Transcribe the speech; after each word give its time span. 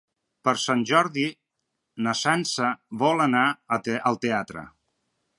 Per 0.47 0.53
Sant 0.59 0.79
Jordi 0.91 1.25
na 2.07 2.15
Sança 2.21 2.69
vol 3.03 3.21
anar 3.27 3.43
al 4.13 4.17
teatre. 4.25 4.65